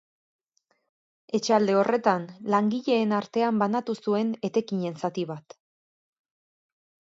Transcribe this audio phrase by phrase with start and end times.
[1.39, 5.59] Etxalde horretan, langileen artean banatu zuen etekinen zati bat.